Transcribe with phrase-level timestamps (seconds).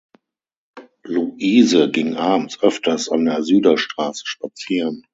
[1.03, 5.03] Luise ging abends öfters an der Süderstraße spazieren.